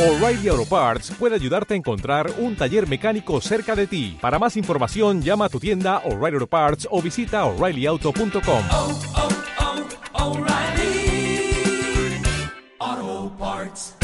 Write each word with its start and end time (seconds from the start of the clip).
O'Reilly 0.00 0.48
Auto 0.48 0.64
Parts 0.64 1.10
puede 1.18 1.34
ayudarte 1.34 1.74
a 1.74 1.76
encontrar 1.76 2.32
un 2.38 2.56
taller 2.56 2.88
mecánico 2.88 3.38
cerca 3.42 3.76
de 3.76 3.86
ti. 3.86 4.16
Para 4.18 4.38
más 4.38 4.56
información, 4.56 5.20
llama 5.20 5.44
a 5.44 5.48
tu 5.50 5.60
tienda 5.60 5.98
O'Reilly 6.06 6.36
Auto 6.36 6.46
Parts 6.46 6.88
o 6.90 7.02
visita 7.02 7.44
oreillyauto.com. 7.44 8.64
oh, 8.70 8.98
oh, 10.14 10.38
O'Reilly 10.38 11.52
Auto 12.78 13.36
Parts. 13.38 13.94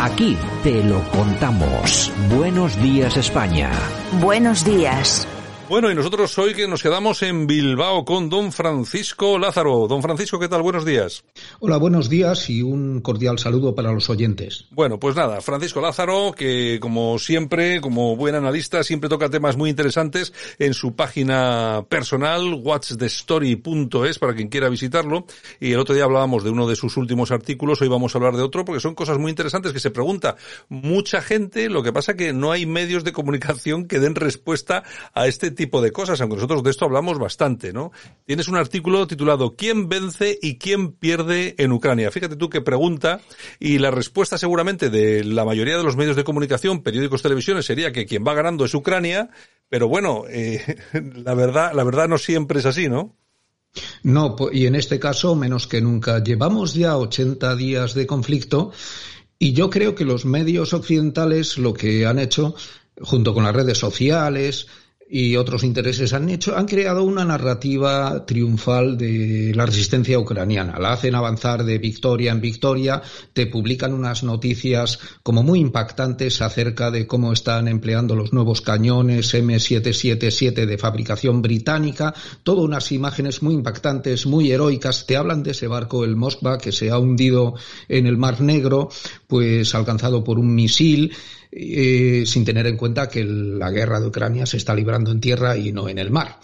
Aquí 0.00 0.36
te 0.64 0.82
lo 0.82 1.00
contamos. 1.10 2.12
Buenos 2.28 2.76
días 2.82 3.16
España. 3.16 3.70
Buenos 4.20 4.64
días. 4.64 5.28
Bueno, 5.66 5.90
y 5.90 5.94
nosotros 5.94 6.36
hoy 6.38 6.52
que 6.52 6.68
nos 6.68 6.82
quedamos 6.82 7.22
en 7.22 7.46
Bilbao 7.46 8.04
con 8.04 8.28
don 8.28 8.52
Francisco 8.52 9.38
Lázaro. 9.38 9.86
Don 9.88 10.02
Francisco, 10.02 10.38
¿qué 10.38 10.46
tal? 10.46 10.60
Buenos 10.60 10.84
días. 10.84 11.24
Hola, 11.58 11.78
buenos 11.78 12.10
días 12.10 12.50
y 12.50 12.60
un 12.60 13.00
cordial 13.00 13.38
saludo 13.38 13.74
para 13.74 13.90
los 13.90 14.10
oyentes. 14.10 14.66
Bueno, 14.70 15.00
pues 15.00 15.16
nada, 15.16 15.40
Francisco 15.40 15.80
Lázaro, 15.80 16.32
que 16.36 16.78
como 16.82 17.18
siempre, 17.18 17.80
como 17.80 18.14
buen 18.14 18.34
analista, 18.34 18.84
siempre 18.84 19.08
toca 19.08 19.30
temas 19.30 19.56
muy 19.56 19.70
interesantes 19.70 20.34
en 20.58 20.74
su 20.74 20.94
página 20.94 21.86
personal, 21.88 22.60
what'sthestory.es, 22.62 24.18
para 24.18 24.34
quien 24.34 24.48
quiera 24.48 24.68
visitarlo. 24.68 25.24
Y 25.60 25.72
el 25.72 25.78
otro 25.78 25.94
día 25.94 26.04
hablábamos 26.04 26.44
de 26.44 26.50
uno 26.50 26.68
de 26.68 26.76
sus 26.76 26.98
últimos 26.98 27.30
artículos, 27.30 27.80
hoy 27.80 27.88
vamos 27.88 28.14
a 28.14 28.18
hablar 28.18 28.36
de 28.36 28.42
otro, 28.42 28.66
porque 28.66 28.80
son 28.80 28.94
cosas 28.94 29.16
muy 29.16 29.30
interesantes 29.30 29.72
que 29.72 29.80
se 29.80 29.90
pregunta 29.90 30.36
mucha 30.68 31.22
gente, 31.22 31.70
lo 31.70 31.82
que 31.82 31.92
pasa 31.92 32.14
que 32.14 32.34
no 32.34 32.52
hay 32.52 32.66
medios 32.66 33.02
de 33.02 33.12
comunicación 33.12 33.86
que 33.86 33.98
den 33.98 34.14
respuesta 34.14 34.84
a 35.14 35.26
este 35.26 35.53
tipo 35.54 35.80
de 35.80 35.92
cosas, 35.92 36.20
aunque 36.20 36.36
nosotros 36.36 36.62
de 36.62 36.70
esto 36.70 36.84
hablamos 36.84 37.18
bastante, 37.18 37.72
¿no? 37.72 37.92
Tienes 38.24 38.48
un 38.48 38.56
artículo 38.56 39.06
titulado 39.06 39.56
¿Quién 39.56 39.88
vence 39.88 40.38
y 40.40 40.58
quién 40.58 40.92
pierde 40.92 41.54
en 41.58 41.72
Ucrania? 41.72 42.10
Fíjate 42.10 42.36
tú 42.36 42.50
qué 42.50 42.60
pregunta 42.60 43.20
y 43.58 43.78
la 43.78 43.90
respuesta 43.90 44.36
seguramente 44.36 44.90
de 44.90 45.24
la 45.24 45.44
mayoría 45.44 45.76
de 45.76 45.84
los 45.84 45.96
medios 45.96 46.16
de 46.16 46.24
comunicación, 46.24 46.82
periódicos, 46.82 47.22
televisiones, 47.22 47.66
sería 47.66 47.92
que 47.92 48.06
quien 48.06 48.24
va 48.26 48.34
ganando 48.34 48.64
es 48.64 48.74
Ucrania, 48.74 49.30
pero 49.68 49.88
bueno, 49.88 50.24
eh, 50.28 50.76
la 51.14 51.34
verdad, 51.34 51.72
la 51.74 51.84
verdad 51.84 52.08
no 52.08 52.18
siempre 52.18 52.60
es 52.60 52.66
así, 52.66 52.88
¿no? 52.88 53.16
No, 54.02 54.36
y 54.52 54.66
en 54.66 54.76
este 54.76 55.00
caso 55.00 55.34
menos 55.34 55.66
que 55.66 55.80
nunca. 55.80 56.22
Llevamos 56.22 56.74
ya 56.74 56.96
80 56.96 57.56
días 57.56 57.94
de 57.94 58.06
conflicto 58.06 58.72
y 59.38 59.52
yo 59.52 59.70
creo 59.70 59.94
que 59.94 60.04
los 60.04 60.24
medios 60.24 60.72
occidentales 60.74 61.58
lo 61.58 61.74
que 61.74 62.06
han 62.06 62.18
hecho, 62.18 62.54
junto 63.00 63.34
con 63.34 63.44
las 63.44 63.54
redes 63.54 63.78
sociales, 63.78 64.68
y 65.08 65.36
otros 65.36 65.64
intereses 65.64 66.12
han 66.14 66.28
hecho, 66.30 66.56
han 66.56 66.66
creado 66.66 67.04
una 67.04 67.24
narrativa 67.24 68.24
triunfal 68.26 68.96
de 68.96 69.52
la 69.54 69.66
resistencia 69.66 70.18
ucraniana. 70.18 70.78
La 70.78 70.92
hacen 70.92 71.14
avanzar 71.14 71.64
de 71.64 71.78
victoria 71.78 72.32
en 72.32 72.40
victoria, 72.40 73.02
te 73.32 73.46
publican 73.46 73.92
unas 73.92 74.22
noticias 74.24 74.98
como 75.22 75.42
muy 75.42 75.60
impactantes 75.60 76.40
acerca 76.40 76.90
de 76.90 77.06
cómo 77.06 77.32
están 77.32 77.68
empleando 77.68 78.16
los 78.16 78.32
nuevos 78.32 78.62
cañones 78.62 79.34
M777 79.34 80.64
de 80.64 80.78
fabricación 80.78 81.42
británica, 81.42 82.14
todas 82.42 82.64
unas 82.64 82.90
imágenes 82.90 83.42
muy 83.42 83.54
impactantes, 83.54 84.26
muy 84.26 84.52
heroicas. 84.52 85.06
Te 85.06 85.16
hablan 85.16 85.42
de 85.42 85.50
ese 85.50 85.66
barco, 85.66 86.04
el 86.04 86.16
Moskva, 86.16 86.58
que 86.58 86.72
se 86.72 86.90
ha 86.90 86.98
hundido 86.98 87.54
en 87.88 88.06
el 88.06 88.16
Mar 88.16 88.40
Negro, 88.40 88.88
pues 89.26 89.74
alcanzado 89.74 90.24
por 90.24 90.38
un 90.38 90.54
misil. 90.54 91.12
Eh, 91.56 92.24
sin 92.26 92.44
tener 92.44 92.66
en 92.66 92.76
cuenta 92.76 93.08
que 93.08 93.22
la 93.22 93.70
guerra 93.70 94.00
de 94.00 94.08
Ucrania 94.08 94.44
se 94.44 94.56
está 94.56 94.74
librando 94.74 94.93
en 94.96 95.20
tierra 95.20 95.56
y 95.56 95.72
no 95.72 95.88
en 95.88 95.98
el 95.98 96.10
mar. 96.10 96.38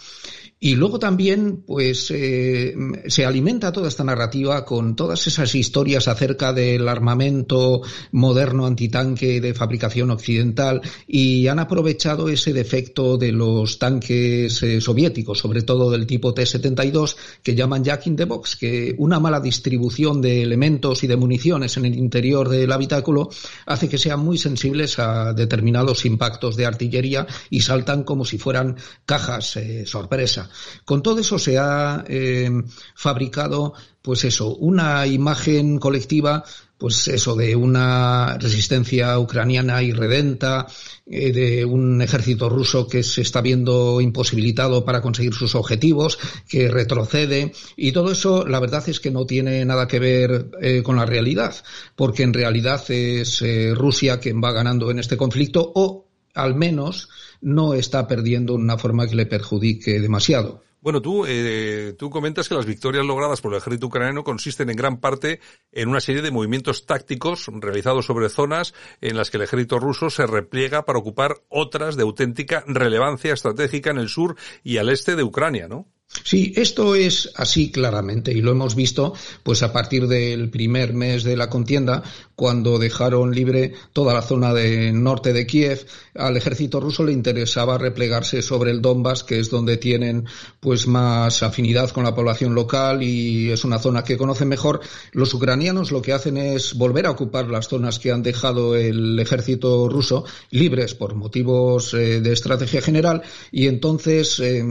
Y 0.62 0.76
luego 0.76 0.98
también, 0.98 1.62
pues, 1.66 2.10
eh, 2.10 2.74
se 3.06 3.24
alimenta 3.24 3.72
toda 3.72 3.88
esta 3.88 4.04
narrativa 4.04 4.62
con 4.66 4.94
todas 4.94 5.26
esas 5.26 5.54
historias 5.54 6.06
acerca 6.06 6.52
del 6.52 6.86
armamento 6.86 7.80
moderno 8.12 8.66
antitanque 8.66 9.40
de 9.40 9.54
fabricación 9.54 10.10
occidental 10.10 10.82
y 11.06 11.46
han 11.46 11.60
aprovechado 11.60 12.28
ese 12.28 12.52
defecto 12.52 13.16
de 13.16 13.32
los 13.32 13.78
tanques 13.78 14.62
eh, 14.62 14.82
soviéticos, 14.82 15.38
sobre 15.38 15.62
todo 15.62 15.90
del 15.90 16.06
tipo 16.06 16.34
T-72, 16.34 17.16
que 17.42 17.54
llaman 17.54 17.82
Jack 17.82 18.08
in 18.08 18.16
the 18.16 18.26
Box, 18.26 18.56
que 18.56 18.94
una 18.98 19.18
mala 19.18 19.40
distribución 19.40 20.20
de 20.20 20.42
elementos 20.42 21.02
y 21.02 21.06
de 21.06 21.16
municiones 21.16 21.78
en 21.78 21.86
el 21.86 21.94
interior 21.94 22.50
del 22.50 22.70
habitáculo 22.70 23.30
hace 23.64 23.88
que 23.88 23.96
sean 23.96 24.20
muy 24.20 24.36
sensibles 24.36 24.98
a 24.98 25.32
determinados 25.32 26.04
impactos 26.04 26.54
de 26.56 26.66
artillería 26.66 27.26
y 27.48 27.62
saltan 27.62 28.04
como 28.04 28.26
si 28.26 28.36
fueran 28.36 28.76
cajas 29.06 29.56
eh, 29.56 29.86
sorpresa. 29.86 30.49
Con 30.84 31.02
todo 31.02 31.20
eso 31.20 31.38
se 31.38 31.58
ha 31.58 32.04
eh, 32.06 32.50
fabricado, 32.94 33.74
pues 34.02 34.24
eso, 34.24 34.54
una 34.56 35.06
imagen 35.06 35.78
colectiva, 35.78 36.44
pues 36.78 37.08
eso, 37.08 37.36
de 37.36 37.54
una 37.54 38.38
resistencia 38.38 39.18
ucraniana 39.18 39.82
irredenta, 39.82 40.66
eh, 41.06 41.32
de 41.32 41.64
un 41.64 42.00
ejército 42.00 42.48
ruso 42.48 42.86
que 42.86 43.02
se 43.02 43.20
está 43.20 43.42
viendo 43.42 44.00
imposibilitado 44.00 44.84
para 44.84 45.02
conseguir 45.02 45.34
sus 45.34 45.54
objetivos, 45.54 46.18
que 46.48 46.68
retrocede, 46.68 47.52
y 47.76 47.92
todo 47.92 48.12
eso, 48.12 48.46
la 48.46 48.60
verdad 48.60 48.88
es 48.88 49.00
que 49.00 49.10
no 49.10 49.26
tiene 49.26 49.64
nada 49.64 49.86
que 49.86 49.98
ver 49.98 50.50
eh, 50.62 50.82
con 50.82 50.96
la 50.96 51.04
realidad, 51.04 51.54
porque 51.94 52.22
en 52.22 52.32
realidad 52.32 52.82
es 52.90 53.44
Rusia 53.74 54.18
quien 54.18 54.42
va 54.42 54.52
ganando 54.52 54.90
en 54.90 54.98
este 54.98 55.18
conflicto, 55.18 55.70
o 55.74 56.06
al 56.34 56.54
menos 56.54 57.08
no 57.40 57.74
está 57.74 58.06
perdiendo 58.06 58.54
de 58.54 58.60
una 58.60 58.78
forma 58.78 59.06
que 59.06 59.16
le 59.16 59.26
perjudique 59.26 60.00
demasiado. 60.00 60.62
Bueno, 60.82 61.02
tú, 61.02 61.26
eh, 61.26 61.94
tú 61.98 62.08
comentas 62.08 62.48
que 62.48 62.54
las 62.54 62.64
victorias 62.64 63.04
logradas 63.04 63.42
por 63.42 63.52
el 63.52 63.58
ejército 63.58 63.88
ucraniano 63.88 64.24
consisten 64.24 64.70
en 64.70 64.76
gran 64.76 64.98
parte 64.98 65.40
en 65.72 65.90
una 65.90 66.00
serie 66.00 66.22
de 66.22 66.30
movimientos 66.30 66.86
tácticos 66.86 67.46
realizados 67.52 68.06
sobre 68.06 68.30
zonas 68.30 68.72
en 69.02 69.18
las 69.18 69.30
que 69.30 69.36
el 69.36 69.42
ejército 69.42 69.78
ruso 69.78 70.08
se 70.08 70.26
repliega 70.26 70.86
para 70.86 70.98
ocupar 70.98 71.36
otras 71.50 71.96
de 71.96 72.02
auténtica 72.02 72.64
relevancia 72.66 73.34
estratégica 73.34 73.90
en 73.90 73.98
el 73.98 74.08
sur 74.08 74.36
y 74.64 74.78
al 74.78 74.88
este 74.88 75.16
de 75.16 75.22
Ucrania, 75.22 75.68
¿no? 75.68 75.86
Sí, 76.24 76.52
esto 76.56 76.96
es 76.96 77.30
así 77.36 77.70
claramente 77.70 78.32
y 78.32 78.40
lo 78.40 78.50
hemos 78.50 78.74
visto 78.74 79.14
pues 79.44 79.62
a 79.62 79.72
partir 79.72 80.08
del 80.08 80.50
primer 80.50 80.92
mes 80.92 81.22
de 81.22 81.36
la 81.36 81.48
contienda 81.48 82.02
cuando 82.40 82.78
dejaron 82.78 83.32
libre 83.32 83.74
toda 83.92 84.14
la 84.14 84.22
zona 84.22 84.54
de 84.54 84.92
norte 84.94 85.34
de 85.34 85.46
Kiev 85.46 85.84
al 86.14 86.38
ejército 86.38 86.80
ruso 86.80 87.04
le 87.04 87.12
interesaba 87.12 87.76
replegarse 87.76 88.40
sobre 88.40 88.70
el 88.70 88.80
Donbass 88.80 89.24
que 89.24 89.38
es 89.38 89.50
donde 89.50 89.76
tienen 89.76 90.24
pues 90.58 90.86
más 90.86 91.42
afinidad 91.42 91.90
con 91.90 92.02
la 92.02 92.14
población 92.14 92.54
local 92.54 93.02
y 93.02 93.50
es 93.50 93.62
una 93.64 93.78
zona 93.78 94.04
que 94.04 94.16
conocen 94.16 94.48
mejor. 94.48 94.80
Los 95.12 95.34
ucranianos 95.34 95.92
lo 95.92 96.00
que 96.00 96.14
hacen 96.14 96.38
es 96.38 96.72
volver 96.72 97.04
a 97.04 97.10
ocupar 97.10 97.48
las 97.48 97.68
zonas 97.68 97.98
que 97.98 98.10
han 98.10 98.22
dejado 98.22 98.74
el 98.74 99.20
ejército 99.20 99.90
ruso 99.90 100.24
libres 100.50 100.94
por 100.94 101.16
motivos 101.16 101.92
eh, 101.92 102.22
de 102.22 102.32
estrategia 102.32 102.80
general 102.80 103.20
y 103.52 103.66
entonces 103.66 104.40
eh, 104.40 104.64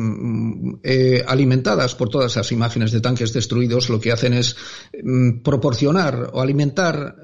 eh, 0.82 1.24
alimentadas 1.28 1.94
por 1.94 2.10
todas 2.10 2.32
esas 2.32 2.52
imágenes 2.52 2.92
de 2.92 3.02
tanques 3.02 3.32
destruidos, 3.32 3.90
lo 3.90 4.00
que 4.00 4.12
hacen 4.12 4.34
es 4.34 4.56
mm, 5.04 5.42
proporcionar 5.44 6.32
o 6.34 6.42
alimentar, 6.42 7.18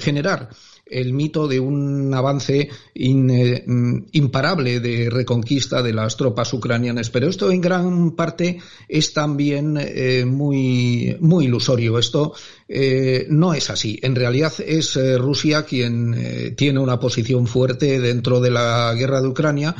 generar 0.00 0.50
el 0.92 1.14
mito 1.14 1.48
de 1.48 1.58
un 1.58 2.12
avance 2.14 2.68
eh, 2.94 3.64
imparable 4.12 4.80
de 4.80 5.08
reconquista 5.10 5.82
de 5.82 5.92
las 5.92 6.16
tropas 6.16 6.52
ucranianas. 6.52 7.10
Pero 7.10 7.28
esto 7.28 7.50
en 7.50 7.60
gran 7.60 8.12
parte 8.12 8.60
es 8.88 9.12
también 9.14 9.78
eh, 9.80 10.24
muy, 10.26 11.16
muy 11.20 11.46
ilusorio. 11.46 11.98
Esto 11.98 12.34
eh, 12.68 13.26
no 13.30 13.54
es 13.54 13.70
así. 13.70 13.98
En 14.02 14.14
realidad 14.14 14.52
es 14.64 14.98
Rusia 15.18 15.64
quien 15.64 16.54
tiene 16.56 16.78
una 16.78 17.00
posición 17.00 17.46
fuerte 17.46 17.98
dentro 17.98 18.40
de 18.40 18.50
la 18.50 18.94
guerra 18.94 19.22
de 19.22 19.28
Ucrania 19.28 19.74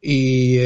y 0.00 0.58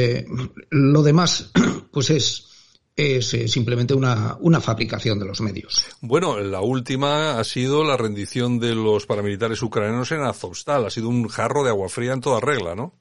lo 0.69 1.03
demás 1.03 1.51
pues 1.91 2.09
es 2.09 2.56
es 2.97 3.31
eh, 3.35 3.47
simplemente 3.47 3.93
una, 3.93 4.37
una 4.41 4.59
fabricación 4.59 5.19
de 5.19 5.25
los 5.25 5.39
medios. 5.39 5.85
Bueno, 6.01 6.39
la 6.39 6.61
última 6.61 7.39
ha 7.39 7.43
sido 7.43 7.83
la 7.83 7.95
rendición 7.95 8.59
de 8.59 8.73
los 8.73 9.05
paramilitares 9.05 9.61
ucranianos 9.61 10.11
en 10.11 10.21
Azovstal. 10.21 10.87
Ha 10.87 10.89
sido 10.89 11.07
un 11.07 11.27
jarro 11.27 11.63
de 11.63 11.69
agua 11.69 11.89
fría 11.89 12.13
en 12.13 12.21
toda 12.21 12.41
regla, 12.41 12.75
¿no? 12.75 12.99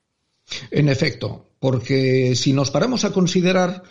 En 0.71 0.91
efecto, 0.91 1.47
porque 1.59 2.37
si 2.37 2.53
nos 2.53 2.71
paramos 2.71 3.05
a 3.05 3.13
considerar 3.13 3.83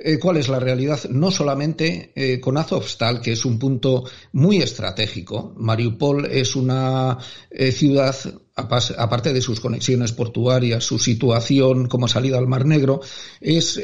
eh, 0.00 0.18
cuál 0.18 0.36
es 0.36 0.48
la 0.48 0.60
realidad, 0.60 1.00
no 1.10 1.32
solamente 1.32 2.12
eh, 2.14 2.38
con 2.38 2.56
Azovstal, 2.56 3.20
que 3.20 3.32
es 3.32 3.44
un 3.44 3.58
punto 3.58 4.04
muy 4.32 4.58
estratégico. 4.58 5.52
Mariupol 5.56 6.26
es 6.26 6.54
una 6.54 7.18
eh, 7.50 7.72
ciudad, 7.72 8.14
aparte 8.54 9.32
de 9.32 9.40
sus 9.40 9.58
conexiones 9.58 10.12
portuarias, 10.12 10.84
su 10.84 11.00
situación 11.00 11.88
como 11.88 12.06
salida 12.06 12.38
al 12.38 12.46
Mar 12.46 12.64
Negro, 12.64 13.00
es 13.40 13.80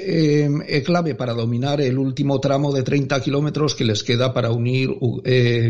clave 0.85 1.15
para 1.17 1.33
dominar 1.33 1.81
el 1.81 1.99
último 1.99 2.41
tramo 2.41 2.73
de 2.73 2.83
30 2.83 3.21
kilómetros 3.21 3.75
que 3.75 3.85
les 3.85 4.03
queda 4.03 4.33
para 4.33 4.51
unir 4.51 4.91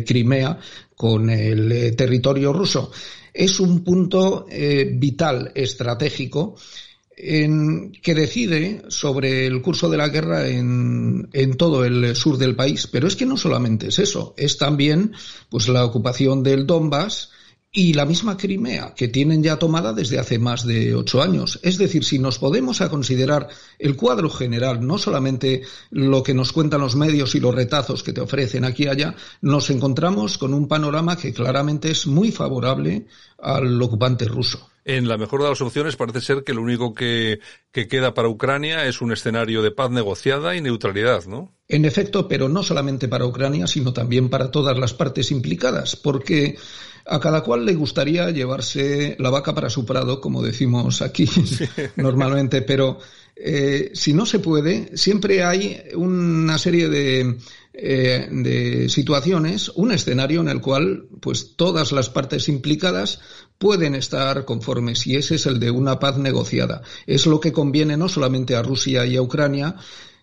Crimea 0.06 0.58
con 0.94 1.28
el 1.28 1.94
territorio 1.96 2.52
ruso. 2.52 2.90
Es 3.32 3.60
un 3.60 3.84
punto 3.84 4.46
vital, 4.94 5.52
estratégico, 5.54 6.56
en, 7.16 7.92
que 8.02 8.14
decide 8.14 8.82
sobre 8.88 9.46
el 9.46 9.62
curso 9.62 9.88
de 9.88 9.96
la 9.96 10.08
guerra 10.08 10.48
en, 10.48 11.28
en, 11.32 11.56
todo 11.56 11.84
el 11.84 12.14
sur 12.16 12.38
del 12.38 12.56
país. 12.56 12.86
Pero 12.86 13.06
es 13.06 13.16
que 13.16 13.26
no 13.26 13.36
solamente 13.36 13.88
es 13.88 13.98
eso, 13.98 14.34
es 14.36 14.58
también 14.58 15.12
pues 15.48 15.68
la 15.68 15.84
ocupación 15.84 16.42
del 16.42 16.66
Donbass 16.66 17.30
y 17.76 17.92
la 17.92 18.06
misma 18.06 18.36
Crimea, 18.36 18.94
que 18.94 19.08
tienen 19.08 19.42
ya 19.42 19.58
tomada 19.58 19.92
desde 19.92 20.20
hace 20.20 20.38
más 20.38 20.64
de 20.64 20.94
ocho 20.94 21.20
años. 21.20 21.58
Es 21.64 21.76
decir, 21.76 22.04
si 22.04 22.20
nos 22.20 22.38
podemos 22.38 22.80
a 22.80 22.88
considerar 22.88 23.48
el 23.80 23.96
cuadro 23.96 24.30
general, 24.30 24.86
no 24.86 24.96
solamente 24.96 25.62
lo 25.90 26.22
que 26.22 26.34
nos 26.34 26.52
cuentan 26.52 26.82
los 26.82 26.94
medios 26.94 27.34
y 27.34 27.40
los 27.40 27.52
retazos 27.52 28.04
que 28.04 28.12
te 28.12 28.20
ofrecen 28.20 28.64
aquí 28.64 28.84
y 28.84 28.88
allá, 28.88 29.16
nos 29.40 29.70
encontramos 29.70 30.38
con 30.38 30.54
un 30.54 30.68
panorama 30.68 31.16
que 31.16 31.32
claramente 31.32 31.90
es 31.90 32.06
muy 32.06 32.30
favorable 32.30 33.06
al 33.42 33.82
ocupante 33.82 34.26
ruso. 34.26 34.70
En 34.84 35.08
la 35.08 35.16
mejor 35.16 35.42
de 35.42 35.48
las 35.48 35.60
opciones 35.60 35.96
parece 35.96 36.20
ser 36.20 36.44
que 36.44 36.52
lo 36.52 36.60
único 36.60 36.94
que, 36.94 37.40
que, 37.72 37.88
queda 37.88 38.12
para 38.12 38.28
Ucrania 38.28 38.86
es 38.86 39.00
un 39.00 39.12
escenario 39.12 39.62
de 39.62 39.70
paz 39.70 39.90
negociada 39.90 40.54
y 40.56 40.60
neutralidad, 40.60 41.24
¿no? 41.24 41.54
En 41.68 41.86
efecto, 41.86 42.28
pero 42.28 42.50
no 42.50 42.62
solamente 42.62 43.08
para 43.08 43.24
Ucrania, 43.24 43.66
sino 43.66 43.94
también 43.94 44.28
para 44.28 44.50
todas 44.50 44.78
las 44.78 44.92
partes 44.92 45.30
implicadas, 45.30 45.96
porque 45.96 46.56
a 47.06 47.20
cada 47.20 47.42
cual 47.42 47.64
le 47.64 47.74
gustaría 47.74 48.30
llevarse 48.30 49.16
la 49.18 49.30
vaca 49.30 49.54
para 49.54 49.70
su 49.70 49.84
prado, 49.84 50.20
como 50.20 50.42
decimos 50.42 51.02
aquí 51.02 51.28
normalmente, 51.96 52.62
pero 52.62 52.98
eh, 53.36 53.90
si 53.94 54.12
no 54.12 54.26
se 54.26 54.38
puede, 54.38 54.96
siempre 54.96 55.42
hay 55.42 55.82
una 55.94 56.58
serie 56.58 56.88
de, 56.88 57.38
eh, 57.76 58.28
de 58.30 58.88
situaciones, 58.88 59.68
un 59.70 59.90
escenario 59.90 60.40
en 60.40 60.48
el 60.48 60.60
cual 60.60 61.08
pues 61.20 61.56
todas 61.56 61.90
las 61.90 62.08
partes 62.08 62.48
implicadas 62.48 63.20
pueden 63.58 63.96
estar 63.96 64.44
conformes 64.44 65.08
y 65.08 65.16
ese 65.16 65.34
es 65.34 65.46
el 65.46 65.58
de 65.58 65.72
una 65.72 65.98
paz 65.98 66.16
negociada. 66.16 66.82
Es 67.06 67.26
lo 67.26 67.40
que 67.40 67.52
conviene 67.52 67.96
no 67.96 68.08
solamente 68.08 68.54
a 68.54 68.62
Rusia 68.62 69.04
y 69.06 69.16
a 69.16 69.22
Ucrania, 69.22 69.74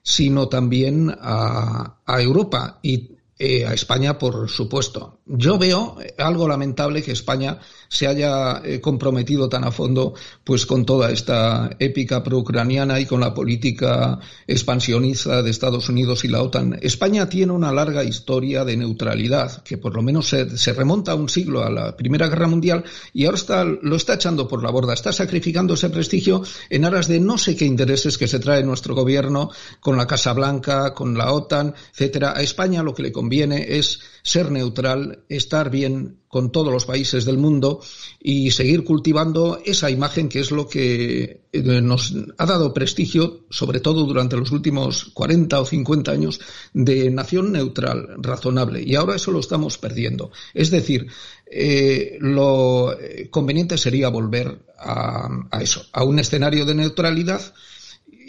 sino 0.01 0.47
también 0.47 1.13
a, 1.19 1.97
a 2.05 2.21
Europa 2.21 2.79
y 2.81 3.17
eh, 3.43 3.65
a 3.65 3.73
España, 3.73 4.19
por 4.19 4.47
supuesto. 4.51 5.17
Yo 5.25 5.57
veo 5.57 5.97
algo 6.19 6.47
lamentable 6.47 7.01
que 7.01 7.11
España 7.11 7.57
se 7.89 8.05
haya 8.05 8.61
eh, 8.63 8.79
comprometido 8.79 9.49
tan 9.49 9.63
a 9.63 9.71
fondo 9.71 10.13
pues 10.43 10.67
con 10.67 10.85
toda 10.85 11.09
esta 11.09 11.71
épica 11.79 12.21
pro-ucraniana 12.21 12.99
y 12.99 13.07
con 13.07 13.19
la 13.19 13.33
política 13.33 14.19
expansionista 14.45 15.41
de 15.41 15.49
Estados 15.49 15.89
Unidos 15.89 16.23
y 16.23 16.27
la 16.27 16.43
OTAN. 16.43 16.77
España 16.83 17.29
tiene 17.29 17.51
una 17.51 17.71
larga 17.71 18.03
historia 18.03 18.63
de 18.63 18.77
neutralidad 18.77 19.63
que 19.63 19.79
por 19.79 19.95
lo 19.95 20.03
menos 20.03 20.29
se, 20.29 20.55
se 20.55 20.73
remonta 20.73 21.13
a 21.13 21.15
un 21.15 21.27
siglo 21.27 21.63
a 21.63 21.71
la 21.71 21.97
Primera 21.97 22.27
Guerra 22.27 22.47
Mundial 22.47 22.83
y 23.11 23.25
ahora 23.25 23.37
está, 23.37 23.63
lo 23.63 23.95
está 23.95 24.13
echando 24.13 24.47
por 24.47 24.61
la 24.61 24.69
borda, 24.69 24.93
está 24.93 25.11
sacrificando 25.11 25.73
ese 25.73 25.89
prestigio 25.89 26.43
en 26.69 26.85
aras 26.85 27.07
de 27.07 27.19
no 27.19 27.39
sé 27.39 27.55
qué 27.55 27.65
intereses 27.65 28.19
que 28.19 28.27
se 28.27 28.37
trae 28.37 28.61
nuestro 28.61 28.93
gobierno 28.93 29.49
con 29.79 29.97
la 29.97 30.05
Casa 30.05 30.31
Blanca, 30.33 30.93
con 30.93 31.17
la 31.17 31.33
OTAN, 31.33 31.73
etcétera. 31.91 32.33
A 32.37 32.43
España 32.43 32.83
lo 32.83 32.93
que 32.93 33.01
le 33.01 33.11
conviene 33.11 33.30
es 33.39 33.99
ser 34.23 34.51
neutral, 34.51 35.23
estar 35.29 35.69
bien 35.69 36.17
con 36.27 36.51
todos 36.51 36.71
los 36.71 36.85
países 36.85 37.25
del 37.25 37.37
mundo 37.37 37.81
y 38.19 38.51
seguir 38.51 38.83
cultivando 38.83 39.59
esa 39.65 39.89
imagen 39.89 40.29
que 40.29 40.39
es 40.39 40.51
lo 40.51 40.67
que 40.67 41.41
eh, 41.51 41.81
nos 41.81 42.13
ha 42.37 42.45
dado 42.45 42.73
prestigio, 42.73 43.45
sobre 43.49 43.79
todo 43.79 44.05
durante 44.05 44.37
los 44.37 44.51
últimos 44.51 45.05
40 45.13 45.59
o 45.59 45.65
50 45.65 46.11
años, 46.11 46.39
de 46.73 47.09
nación 47.09 47.51
neutral, 47.51 48.15
razonable. 48.17 48.81
Y 48.83 48.95
ahora 48.95 49.15
eso 49.15 49.31
lo 49.31 49.39
estamos 49.39 49.77
perdiendo. 49.77 50.31
Es 50.53 50.71
decir, 50.71 51.07
eh, 51.45 52.17
lo 52.19 52.95
conveniente 53.29 53.77
sería 53.77 54.09
volver 54.09 54.59
a 54.77 55.59
eso, 55.61 55.85
a 55.91 56.03
un 56.03 56.19
escenario 56.19 56.65
de 56.65 56.75
neutralidad 56.75 57.53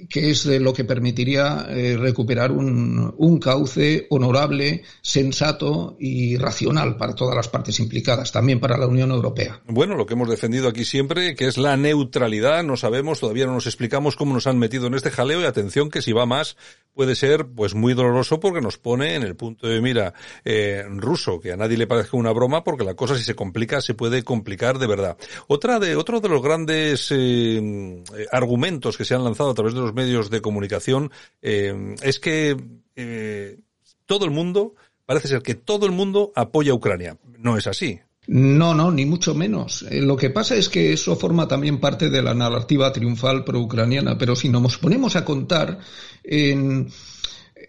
que 0.08 0.30
es 0.30 0.46
lo 0.46 0.72
que 0.72 0.84
permitiría 0.84 1.66
eh, 1.68 1.96
recuperar 1.96 2.52
un, 2.52 3.14
un, 3.16 3.38
cauce 3.38 4.06
honorable, 4.10 4.82
sensato 5.00 5.96
y 5.98 6.36
racional 6.36 6.96
para 6.96 7.14
todas 7.14 7.34
las 7.34 7.48
partes 7.48 7.80
implicadas, 7.80 8.32
también 8.32 8.60
para 8.60 8.78
la 8.78 8.86
Unión 8.86 9.10
Europea. 9.10 9.60
Bueno, 9.66 9.96
lo 9.96 10.06
que 10.06 10.14
hemos 10.14 10.28
defendido 10.28 10.68
aquí 10.68 10.84
siempre, 10.84 11.34
que 11.34 11.46
es 11.46 11.58
la 11.58 11.76
neutralidad, 11.76 12.62
no 12.62 12.76
sabemos, 12.76 13.20
todavía 13.20 13.46
no 13.46 13.54
nos 13.54 13.66
explicamos 13.66 14.16
cómo 14.16 14.34
nos 14.34 14.46
han 14.46 14.58
metido 14.58 14.86
en 14.86 14.94
este 14.94 15.10
jaleo 15.10 15.40
y 15.40 15.44
atención 15.44 15.90
que 15.90 16.02
si 16.02 16.12
va 16.12 16.26
más 16.26 16.56
puede 16.94 17.14
ser 17.14 17.46
pues 17.46 17.74
muy 17.74 17.94
doloroso 17.94 18.40
porque 18.40 18.60
nos 18.60 18.78
pone 18.78 19.14
en 19.14 19.22
el 19.22 19.36
punto 19.36 19.66
de 19.66 19.80
mira 19.80 20.14
eh, 20.44 20.84
ruso, 20.88 21.40
que 21.40 21.52
a 21.52 21.56
nadie 21.56 21.76
le 21.76 21.86
parezca 21.86 22.16
una 22.16 22.32
broma 22.32 22.64
porque 22.64 22.84
la 22.84 22.94
cosa 22.94 23.16
si 23.16 23.24
se 23.24 23.34
complica 23.34 23.80
se 23.80 23.94
puede 23.94 24.22
complicar 24.22 24.78
de 24.78 24.86
verdad. 24.86 25.16
Otra 25.48 25.78
de, 25.78 25.96
otro 25.96 26.20
de 26.20 26.28
los 26.28 26.42
grandes 26.42 27.08
eh, 27.10 28.04
argumentos 28.30 28.96
que 28.96 29.04
se 29.04 29.14
han 29.14 29.24
lanzado 29.24 29.50
a 29.50 29.54
través 29.54 29.74
de 29.74 29.80
los 29.80 29.94
medios 29.94 30.30
de 30.30 30.40
comunicación 30.40 31.10
eh, 31.40 31.94
es 32.02 32.18
que 32.18 32.56
eh, 32.96 33.58
todo 34.06 34.24
el 34.24 34.30
mundo, 34.30 34.74
parece 35.06 35.28
ser 35.28 35.42
que 35.42 35.54
todo 35.54 35.86
el 35.86 35.92
mundo 35.92 36.32
apoya 36.34 36.72
a 36.72 36.74
Ucrania. 36.74 37.16
No 37.38 37.56
es 37.56 37.66
así. 37.66 38.00
No, 38.28 38.72
no, 38.72 38.92
ni 38.92 39.04
mucho 39.04 39.34
menos. 39.34 39.84
Eh, 39.90 40.00
lo 40.00 40.16
que 40.16 40.30
pasa 40.30 40.54
es 40.54 40.68
que 40.68 40.92
eso 40.92 41.16
forma 41.16 41.48
también 41.48 41.80
parte 41.80 42.08
de 42.08 42.22
la 42.22 42.34
narrativa 42.34 42.92
triunfal 42.92 43.44
pro-ucraniana, 43.44 44.16
pero 44.16 44.36
si 44.36 44.48
nos 44.48 44.78
ponemos 44.78 45.16
a 45.16 45.24
contar 45.24 45.80
en 46.22 46.88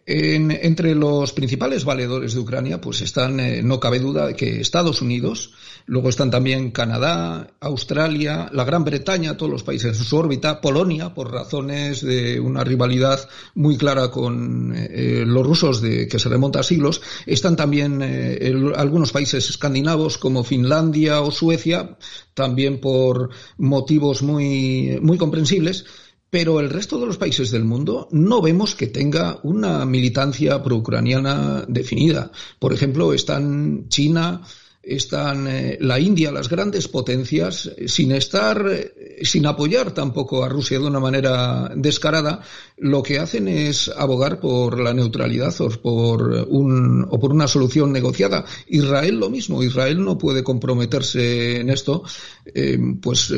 en, 0.05 0.51
entre 0.51 0.95
los 0.95 1.31
principales 1.31 1.85
valedores 1.85 2.33
de 2.33 2.39
Ucrania, 2.39 2.81
pues 2.81 3.01
están, 3.01 3.39
eh, 3.39 3.63
no 3.63 3.79
cabe 3.79 3.99
duda, 3.99 4.33
que 4.33 4.59
Estados 4.59 5.01
Unidos, 5.01 5.53
luego 5.85 6.09
están 6.09 6.29
también 6.29 6.71
Canadá, 6.71 7.53
Australia, 7.61 8.49
la 8.51 8.65
Gran 8.65 8.83
Bretaña, 8.83 9.37
todos 9.37 9.51
los 9.51 9.63
países 9.63 9.97
en 9.97 10.03
su 10.03 10.17
órbita, 10.17 10.59
Polonia, 10.59 11.13
por 11.13 11.31
razones 11.31 12.01
de 12.01 12.39
una 12.39 12.63
rivalidad 12.65 13.29
muy 13.55 13.77
clara 13.77 14.11
con 14.11 14.75
eh, 14.75 14.89
eh 14.91 15.23
los 15.25 15.45
rusos 15.45 15.81
de, 15.81 16.07
que 16.07 16.19
se 16.19 16.29
remonta 16.29 16.59
a 16.59 16.63
siglos, 16.63 17.01
están 17.25 17.55
también 17.55 18.01
algunos 18.75 19.11
países 19.11 19.49
escandinavos 19.49 20.17
como 20.17 20.43
Finlandia 20.43 21.21
o 21.21 21.31
Suecia, 21.31 21.97
también 22.33 22.81
por 22.81 23.29
motivos 23.57 24.21
muy, 24.21 24.99
muy 25.01 25.17
comprensibles, 25.17 25.85
pero 26.33 26.59
el 26.59 26.71
resto 26.71 26.99
de 26.99 27.05
los 27.05 27.17
países 27.17 27.51
del 27.51 27.63
mundo 27.63 28.07
no 28.09 28.41
vemos 28.41 28.73
que 28.73 28.87
tenga 28.87 29.37
una 29.43 29.85
militancia 29.85 30.63
pro-ucraniana 30.63 31.63
definida. 31.67 32.31
Por 32.57 32.73
ejemplo, 32.73 33.13
están 33.13 33.87
China, 33.87 34.41
están 34.83 35.47
eh, 35.47 35.77
la 35.79 35.97
India, 35.97 36.31
las 36.31 36.49
grandes 36.49 36.89
potencias, 36.89 37.71
eh, 37.77 37.87
sin 37.87 38.11
estar, 38.11 38.67
eh, 38.69 39.21
sin 39.23 39.45
apoyar 39.45 39.93
tampoco 39.93 40.43
a 40.43 40.49
Rusia 40.49 40.77
de 40.77 40.85
una 40.85 40.99
manera 40.99 41.71
descarada, 41.75 42.41
lo 42.77 43.01
que 43.01 43.17
hacen 43.17 43.47
es 43.47 43.87
abogar 43.87 44.41
por 44.41 44.79
la 44.79 44.93
neutralidad 44.93 45.53
o 45.61 45.69
por, 45.69 46.47
un, 46.49 47.07
o 47.09 47.17
por 47.17 47.31
una 47.31 47.47
solución 47.47 47.93
negociada. 47.93 48.43
Israel 48.67 49.19
lo 49.19 49.29
mismo, 49.29 49.63
Israel 49.63 50.03
no 50.03 50.17
puede 50.17 50.43
comprometerse 50.43 51.61
en 51.61 51.69
esto, 51.69 52.03
pues 53.01 53.33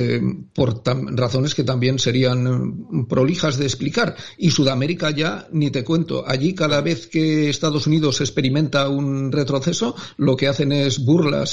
por 0.53 0.81
razones 0.85 1.53
que 1.53 1.63
también 1.63 1.99
serían 1.99 3.05
prolijas 3.07 3.57
de 3.57 3.65
explicar. 3.65 4.15
Y 4.37 4.49
Sudamérica 4.49 5.11
ya, 5.11 5.47
ni 5.51 5.69
te 5.69 5.83
cuento, 5.83 6.23
allí 6.25 6.55
cada 6.55 6.81
vez 6.81 7.07
que 7.07 7.49
Estados 7.49 7.85
Unidos 7.85 8.21
experimenta 8.21 8.89
un 8.89 9.31
retroceso, 9.31 9.95
lo 10.17 10.35
que 10.35 10.47
hacen 10.47 10.71
es 10.71 11.03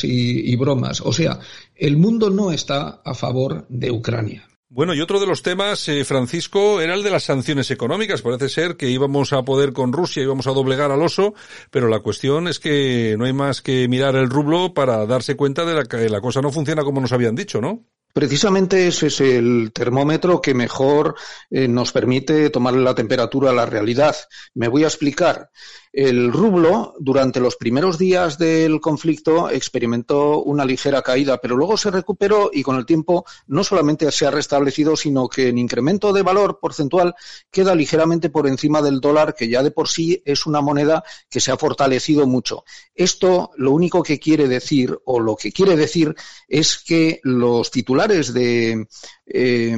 y, 0.05 0.53
y 0.53 0.57
bromas. 0.57 1.01
O 1.01 1.13
sea, 1.13 1.39
el 1.75 1.97
mundo 1.97 2.31
no 2.31 2.53
está 2.53 3.01
a 3.05 3.15
favor 3.15 3.67
de 3.69 3.91
Ucrania. 3.91 4.49
Bueno, 4.75 4.95
y 4.95 5.03
otro 5.03 5.21
de 5.21 5.27
los 5.27 5.43
temas, 5.43 5.87
eh, 5.89 6.03
Francisco, 6.03 6.81
era 6.81 6.95
el 6.95 7.03
de 7.03 7.11
las 7.11 7.25
sanciones 7.25 7.71
económicas. 7.71 8.23
Parece 8.23 8.49
ser 8.49 8.79
que 8.79 8.89
íbamos 8.89 9.35
a 9.35 9.43
poder 9.43 9.75
con 9.75 9.93
Rusia, 9.93 10.23
íbamos 10.23 10.47
a 10.47 10.53
doblegar 10.53 10.91
al 10.91 11.03
oso, 11.03 11.35
pero 11.71 11.89
la 11.89 12.01
cuestión 12.01 12.49
es 12.49 12.59
que 12.59 13.15
no 13.19 13.27
hay 13.27 13.35
más 13.35 13.61
que 13.61 13.87
mirar 13.87 14.17
el 14.17 14.31
rublo 14.31 14.73
para 14.73 15.05
darse 15.05 15.37
cuenta 15.37 15.67
de 15.67 15.87
que 15.87 16.09
la 16.09 16.23
cosa 16.23 16.41
no 16.41 16.51
funciona 16.51 16.85
como 16.85 17.03
nos 17.03 17.13
habían 17.13 17.35
dicho, 17.35 17.61
¿no? 17.61 17.85
Precisamente 18.15 18.87
ese 18.87 19.09
es 19.09 19.21
el 19.21 19.73
termómetro 19.75 20.41
que 20.41 20.55
mejor 20.55 21.17
eh, 21.51 21.69
nos 21.69 21.93
permite 21.93 22.49
tomarle 22.49 22.81
la 22.81 22.95
temperatura 22.95 23.51
a 23.51 23.55
la 23.55 23.67
realidad. 23.67 24.17
Me 24.55 24.69
voy 24.69 24.85
a 24.85 24.89
explicar. 24.89 25.51
El 25.93 26.33
rublo, 26.33 26.95
durante 27.01 27.39
los 27.39 27.57
primeros 27.57 27.99
días 27.99 28.39
del 28.39 28.81
conflicto, 28.81 29.51
experimentó 29.51 30.43
una 30.43 30.65
ligera 30.65 31.03
caída, 31.03 31.37
pero 31.37 31.55
luego 31.55 31.77
se 31.77 31.91
recuperó 31.91 32.51
y 32.51 32.63
con 32.63 32.77
el 32.77 32.87
tiempo 32.87 33.27
no 33.47 33.63
solamente 33.63 34.11
se 34.11 34.27
ha 34.27 34.31
restablecido, 34.31 34.97
sino 34.97 35.29
que 35.29 35.49
en 35.49 35.59
incremento 35.59 36.15
de 36.15 36.23
valor 36.23 36.61
porcentual 36.61 37.15
queda 37.51 37.75
ligeramente 37.75 38.31
por 38.31 38.47
encima 38.47 38.81
del 38.81 39.01
dólar, 39.01 39.35
que 39.35 39.51
ya 39.51 39.63
de 39.63 39.71
por 39.71 39.87
sí 39.87 40.23
es 40.25 40.47
una 40.47 40.63
moneda 40.63 41.05
que 41.29 41.41
se 41.41 41.53
ha 41.53 41.59
fortalecido 41.59 42.27
mucho. 42.27 42.65
Esto 42.95 43.51
lo 43.57 43.73
único 43.73 44.03
que 44.03 44.19
quiere 44.19 44.49
decir, 44.49 44.99
o 45.05 45.21
lo 45.21 45.37
que 45.37 45.53
quiere 45.53 45.77
decir, 45.77 46.15
es 46.49 46.79
que 46.79 47.21
los 47.23 47.71
titulares 47.71 48.33
de, 48.33 48.87
eh, 49.27 49.77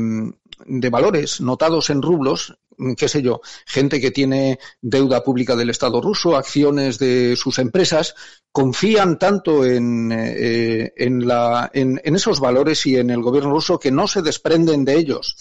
de 0.66 0.90
valores 0.90 1.40
notados 1.40 1.90
en 1.90 2.02
rublos 2.02 2.56
qué 2.96 3.08
sé 3.08 3.22
yo, 3.22 3.40
gente 3.66 4.00
que 4.00 4.10
tiene 4.10 4.58
deuda 4.80 5.22
pública 5.22 5.56
del 5.56 5.70
Estado 5.70 6.00
ruso, 6.00 6.36
acciones 6.36 6.98
de 6.98 7.36
sus 7.36 7.58
empresas, 7.58 8.14
confían 8.52 9.18
tanto 9.18 9.64
en, 9.64 10.12
eh, 10.12 10.92
en, 10.96 11.26
la, 11.26 11.70
en, 11.74 12.00
esos 12.04 12.38
valores 12.38 12.86
y 12.86 12.96
en 12.96 13.10
el 13.10 13.20
gobierno 13.20 13.50
ruso 13.50 13.78
que 13.78 13.90
no 13.90 14.06
se 14.06 14.22
desprenden 14.22 14.84
de 14.84 14.96
ellos. 14.96 15.36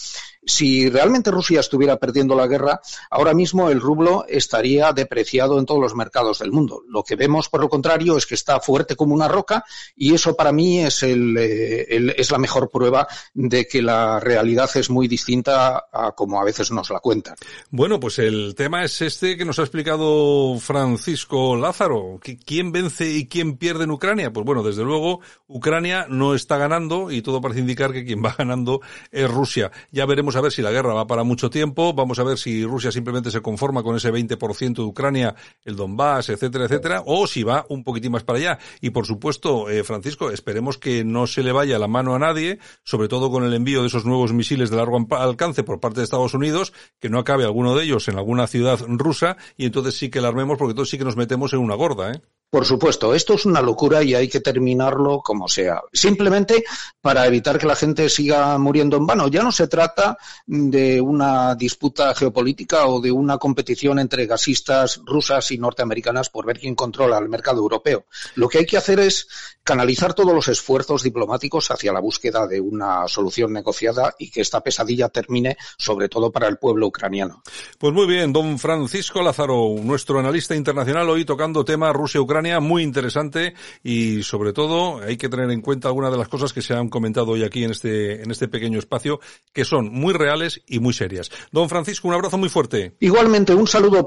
Si 0.45 0.89
realmente 0.89 1.31
Rusia 1.31 1.59
estuviera 1.59 1.97
perdiendo 1.97 2.35
la 2.35 2.47
guerra, 2.47 2.81
ahora 3.09 3.33
mismo 3.33 3.69
el 3.69 3.79
rublo 3.79 4.25
estaría 4.27 4.91
depreciado 4.91 5.59
en 5.59 5.65
todos 5.65 5.81
los 5.81 5.95
mercados 5.95 6.39
del 6.39 6.51
mundo. 6.51 6.83
Lo 6.87 7.03
que 7.03 7.15
vemos, 7.15 7.49
por 7.49 7.61
lo 7.61 7.69
contrario, 7.69 8.17
es 8.17 8.25
que 8.25 8.35
está 8.35 8.59
fuerte 8.59 8.95
como 8.95 9.13
una 9.13 9.27
roca 9.27 9.63
y 9.95 10.13
eso 10.13 10.35
para 10.35 10.51
mí 10.51 10.79
es, 10.79 11.03
eh, 11.03 12.25
la 12.29 12.37
mejor 12.37 12.69
prueba 12.69 13.07
de 13.33 13.67
que 13.67 13.81
la 13.81 14.19
realidad 14.19 14.69
es 14.75 14.89
muy 14.89 15.07
distinta 15.07 15.85
a 15.91 16.11
como 16.13 16.41
a 16.41 16.43
veces 16.43 16.71
nos 16.71 16.89
la 16.89 16.99
cuentan. 16.99 17.35
Bueno, 17.69 17.99
pues 17.99 18.19
el 18.19 18.55
tema 18.55 18.83
es 18.83 19.01
este 19.01 19.37
que 19.37 19.45
nos 19.45 19.59
ha 19.59 19.63
explicado 19.63 20.57
Francisco 20.59 21.55
Lázaro. 21.55 22.19
¿Quién 22.45 22.71
vence 22.71 23.09
y 23.09 23.27
quién 23.27 23.57
pierde 23.57 23.83
en 23.83 23.91
Ucrania? 23.91 24.31
Pues 24.31 24.45
bueno, 24.45 24.63
desde 24.63 24.83
luego 24.83 25.21
Ucrania 25.47 26.05
no 26.09 26.35
está 26.35 26.57
ganando 26.57 27.11
y 27.11 27.21
todo 27.21 27.41
parece 27.41 27.61
indicar 27.61 27.93
que 27.93 28.05
quien 28.05 28.23
va 28.23 28.35
ganando 28.37 28.81
es 29.11 29.29
Rusia. 29.29 29.71
Ya 29.91 30.05
veremos 30.05 30.32
a 30.35 30.41
ver 30.41 30.51
si 30.51 30.61
la 30.61 30.71
guerra 30.71 30.93
va 30.93 31.07
para 31.07 31.23
mucho 31.23 31.49
tiempo, 31.49 31.93
vamos 31.93 32.19
a 32.19 32.23
ver 32.23 32.37
si 32.37 32.65
Rusia 32.65 32.91
simplemente 32.91 33.31
se 33.31 33.41
conforma 33.41 33.83
con 33.83 33.95
ese 33.95 34.11
20% 34.11 34.75
de 34.75 34.81
Ucrania, 34.81 35.35
el 35.63 35.75
Donbass, 35.75 36.29
etcétera, 36.29 36.65
etcétera, 36.65 37.03
o 37.05 37.27
si 37.27 37.43
va 37.43 37.65
un 37.69 37.83
poquitín 37.83 38.11
más 38.11 38.23
para 38.23 38.39
allá. 38.39 38.59
Y 38.81 38.91
por 38.91 39.05
supuesto, 39.05 39.69
eh, 39.69 39.83
Francisco, 39.83 40.31
esperemos 40.31 40.77
que 40.77 41.03
no 41.03 41.27
se 41.27 41.43
le 41.43 41.51
vaya 41.51 41.79
la 41.79 41.87
mano 41.87 42.15
a 42.15 42.19
nadie, 42.19 42.59
sobre 42.83 43.07
todo 43.07 43.31
con 43.31 43.43
el 43.43 43.53
envío 43.53 43.81
de 43.81 43.87
esos 43.87 44.05
nuevos 44.05 44.33
misiles 44.33 44.69
de 44.69 44.77
largo 44.77 45.05
alcance 45.11 45.63
por 45.63 45.79
parte 45.79 45.99
de 45.99 46.05
Estados 46.05 46.33
Unidos, 46.33 46.73
que 46.99 47.09
no 47.09 47.19
acabe 47.19 47.43
alguno 47.43 47.75
de 47.75 47.83
ellos 47.83 48.07
en 48.07 48.17
alguna 48.17 48.47
ciudad 48.47 48.79
rusa 48.87 49.37
y 49.57 49.65
entonces 49.65 49.97
sí 49.97 50.09
que 50.09 50.21
la 50.21 50.29
armemos 50.29 50.57
porque 50.57 50.71
entonces 50.71 50.91
sí 50.91 50.97
que 50.97 51.05
nos 51.05 51.17
metemos 51.17 51.53
en 51.53 51.59
una 51.59 51.75
gorda, 51.75 52.11
¿eh? 52.11 52.21
Por 52.53 52.65
supuesto, 52.65 53.15
esto 53.15 53.33
es 53.33 53.47
una 53.47 53.63
locura 53.63 54.03
y 54.03 54.13
hay 54.13 54.27
que 54.27 54.39
terminarlo 54.39 55.21
como 55.21 55.47
sea. 55.47 55.81
Simplemente 55.91 56.63
para 57.01 57.25
evitar 57.25 57.57
que 57.57 57.65
la 57.65 57.75
gente 57.75 58.07
siga 58.09 58.55
muriendo 58.59 58.95
en 58.95 59.07
vano. 59.07 59.27
Ya 59.27 59.41
no 59.41 59.51
se 59.51 59.67
trata 59.67 60.19
de 60.45 61.01
una 61.01 61.55
disputa 61.55 62.13
geopolítica 62.13 62.85
o 62.85 63.01
de 63.01 63.11
una 63.11 63.39
competición 63.39 63.97
entre 63.97 64.27
gasistas 64.27 65.01
rusas 65.03 65.49
y 65.49 65.57
norteamericanas 65.57 66.29
por 66.29 66.45
ver 66.45 66.59
quién 66.59 66.75
controla 66.75 67.17
el 67.17 67.27
mercado 67.27 67.57
europeo. 67.57 68.05
Lo 68.35 68.47
que 68.47 68.59
hay 68.59 68.67
que 68.67 68.77
hacer 68.77 68.99
es 68.99 69.27
canalizar 69.63 70.13
todos 70.13 70.35
los 70.35 70.47
esfuerzos 70.47 71.01
diplomáticos 71.01 71.71
hacia 71.71 71.91
la 71.91 72.01
búsqueda 72.01 72.45
de 72.45 72.61
una 72.61 73.07
solución 73.07 73.51
negociada 73.51 74.13
y 74.19 74.29
que 74.29 74.41
esta 74.41 74.61
pesadilla 74.61 75.09
termine, 75.09 75.57
sobre 75.79 76.07
todo 76.07 76.31
para 76.31 76.49
el 76.49 76.57
pueblo 76.57 76.85
ucraniano. 76.85 77.41
Pues 77.79 77.93
muy 77.93 78.05
bien, 78.05 78.31
don 78.31 78.59
Francisco 78.59 79.23
Lázaro, 79.23 79.73
nuestro 79.81 80.19
analista 80.19 80.55
internacional, 80.55 81.09
hoy 81.09 81.25
tocando 81.25 81.65
tema 81.65 81.91
Rusia-Ucrania 81.91 82.42
muy 82.59 82.83
interesante 82.83 83.53
y 83.83 84.23
sobre 84.23 84.53
todo 84.53 85.01
hay 85.01 85.17
que 85.17 85.29
tener 85.29 85.49
en 85.51 85.61
cuenta 85.61 85.87
algunas 85.87 86.11
de 86.11 86.17
las 86.17 86.27
cosas 86.27 86.53
que 86.53 86.61
se 86.61 86.73
han 86.73 86.89
comentado 86.89 87.31
hoy 87.31 87.43
aquí 87.43 87.63
en 87.63 87.71
este, 87.71 88.21
en 88.21 88.31
este 88.31 88.47
pequeño 88.47 88.79
espacio 88.79 89.19
que 89.53 89.65
son 89.65 89.91
muy 89.91 90.13
reales 90.13 90.61
y 90.67 90.79
muy 90.79 90.93
serias. 90.93 91.31
Don 91.51 91.69
Francisco, 91.69 92.07
un 92.07 92.13
abrazo 92.13 92.37
muy 92.37 92.49
fuerte. 92.49 92.93
Igualmente, 92.99 93.53
un 93.53 93.67
saludo 93.67 93.99